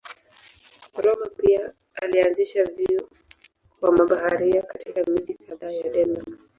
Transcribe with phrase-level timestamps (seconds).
[0.95, 1.63] Rømer pia
[1.97, 3.07] alianzisha vyuo
[3.79, 6.39] kwa mabaharia katika miji kadhaa ya Denmark.